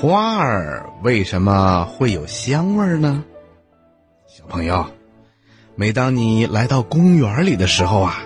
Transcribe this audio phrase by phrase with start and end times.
[0.00, 3.24] 花儿为什么会有香味儿呢？
[4.28, 4.86] 小朋友，
[5.74, 8.22] 每当你来到公园里的时候啊，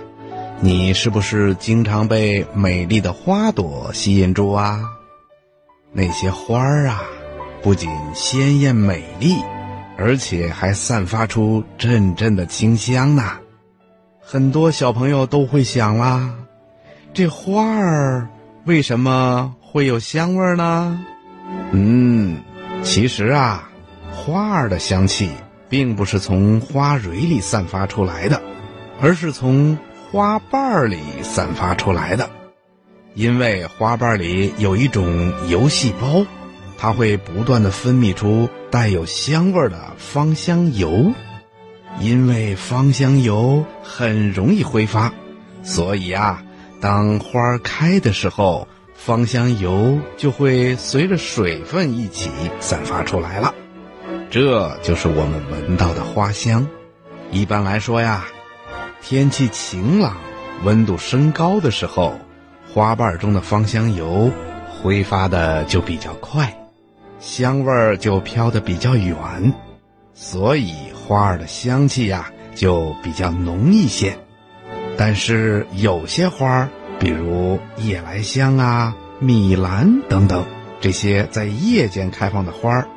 [0.60, 4.82] 你是不是经常被美丽的花朵吸引住啊？
[5.92, 7.00] 那些花儿啊，
[7.62, 9.34] 不仅鲜艳美丽，
[9.96, 13.38] 而且还散发出阵阵的清香呢。
[14.20, 16.34] 很多小朋友都会想啦，
[17.14, 18.28] 这花儿
[18.66, 21.02] 为什么会有香味儿呢？
[21.74, 22.42] 嗯，
[22.82, 23.70] 其实啊，
[24.10, 25.30] 花儿的香气
[25.70, 28.42] 并不是从花蕊里散发出来的，
[29.00, 29.78] 而是从
[30.10, 32.28] 花瓣里散发出来的。
[33.14, 36.26] 因为花瓣里有一种油细胞，
[36.76, 41.12] 它会不断的分泌出带有香味的芳香油。
[42.00, 45.12] 因为芳香油很容易挥发，
[45.62, 46.42] 所以啊，
[46.80, 48.66] 当花开的时候，
[49.04, 53.52] 芳香油就会随着水分一起散发出来了。
[54.30, 56.64] 这就是我们闻到的花香。
[57.32, 58.24] 一般来说呀，
[59.00, 60.18] 天气晴朗、
[60.62, 62.14] 温度升高的时候。
[62.72, 64.30] 花瓣中的芳香油
[64.70, 66.56] 挥发的就比较快，
[67.18, 69.52] 香味儿就飘得比较远，
[70.14, 74.16] 所以花儿的香气呀就比较浓一些。
[74.96, 76.68] 但是有些花儿，
[77.02, 80.46] 比如夜来香啊、米兰等等，
[80.80, 82.88] 这些在夜间开放的花儿，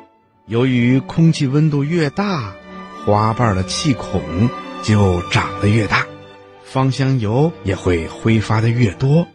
[0.46, 2.52] 由于空气温度越大，
[3.04, 4.48] 花瓣的气孔
[4.84, 6.06] 就长得越大，
[6.62, 9.26] 芳香油也会挥发的越多。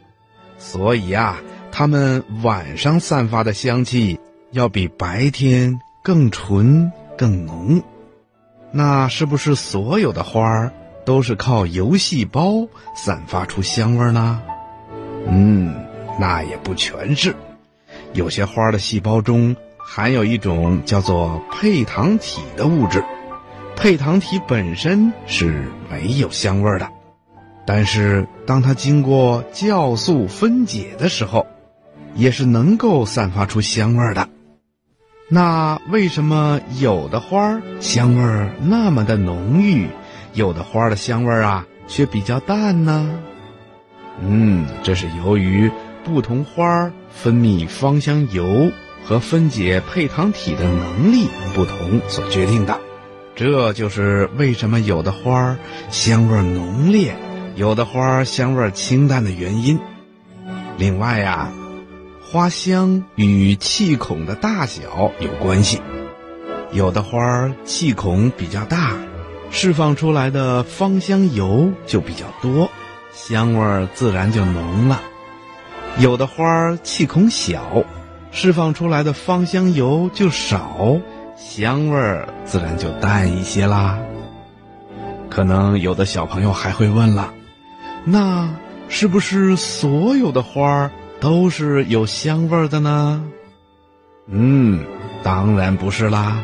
[0.58, 1.42] 所以啊，
[1.74, 7.84] 它们晚上散发的香气要比白天更纯更浓。
[8.72, 10.72] 那是不是所有的花儿
[11.04, 14.42] 都是靠油细胞散发出香味呢？
[15.28, 15.74] 嗯，
[16.20, 17.36] 那也不全是。
[18.14, 23.04] 有些花的细胞中含有一种叫做配糖体的物质，
[23.76, 26.90] 配糖体本身是没有香味的。
[27.66, 31.46] 但是，当它经过酵素分解的时候，
[32.16, 34.28] 也是能够散发出香味的。
[35.30, 39.88] 那为什么有的花香味那么的浓郁，
[40.34, 43.20] 有的花的香味啊却比较淡呢？
[44.20, 45.72] 嗯，这是由于
[46.04, 48.72] 不同花儿分泌芳香油
[49.04, 52.80] 和分解配糖体的能力不同所决定的。
[53.36, 55.58] 这就是为什么有的花儿
[55.90, 57.16] 香味浓烈。
[57.56, 59.78] 有的花香味清淡的原因。
[60.78, 61.52] 另外呀，
[62.24, 65.82] 花香与气孔的大小有关系。
[66.72, 68.94] 有的花气孔比较大，
[69.52, 72.72] 释放出来的芳香油就比较多，
[73.14, 75.02] 香味儿自然就浓了。
[75.98, 77.84] 有的花儿气孔小，
[78.32, 80.98] 释放出来的芳香油就少，
[81.36, 83.98] 香味儿自然就淡一些啦。
[85.30, 87.34] 可能有的小朋友还会问了。
[88.04, 88.50] 那
[88.88, 93.24] 是不是所有的花儿都是有香味儿的呢？
[94.28, 94.86] 嗯，
[95.24, 96.42] 当然不是啦。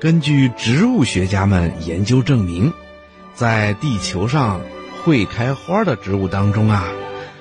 [0.00, 2.72] 根据植物学家们研究证明，
[3.34, 4.60] 在地球上
[5.04, 6.84] 会开花的植物当中啊，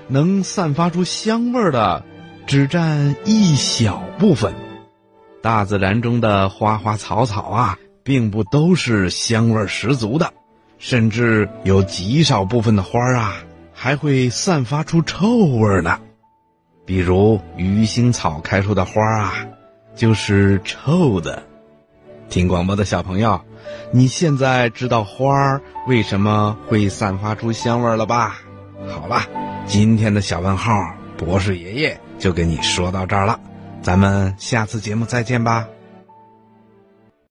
[0.07, 2.03] 能散发出香味的
[2.47, 4.53] 只占一小部分。
[5.43, 10.33] 大自然中的花花草草啊，并不都是香味十足的。
[10.79, 13.35] 甚至有极少部分的花啊，
[13.73, 15.99] 还会散发出臭味呢。
[16.83, 19.33] 比如鱼腥草开出的花啊，
[19.95, 21.43] 就是臭的。
[22.31, 23.41] 听广播的小朋友，
[23.91, 28.37] 你现在知道花儿为什么会散发出香味了吧？
[28.89, 29.21] 好了，
[29.67, 30.73] 今天的小问号，
[31.17, 33.37] 博士爷爷就跟你说到这儿了。
[33.81, 35.67] 咱们下次节目再见吧。